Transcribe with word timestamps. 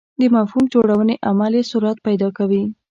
د 0.19 0.21
مفهوم 0.35 0.63
جوړونې 0.73 1.15
عمل 1.29 1.53
یې 1.57 1.63
سرعت 1.71 1.97
پیدا 2.07 2.29
کوي. 2.37 2.63